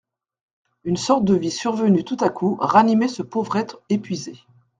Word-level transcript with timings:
Une 0.83 0.97
sorte 0.97 1.25
de 1.25 1.35
vie 1.35 1.51
survenue 1.51 2.03
tout 2.03 2.17
à 2.21 2.29
coup 2.31 2.57
ranimait 2.59 3.07
ce 3.07 3.21
pauvre 3.21 3.55
être 3.57 3.83
épuisé. 3.89 4.33